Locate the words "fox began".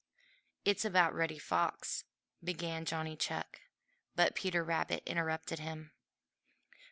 1.37-2.85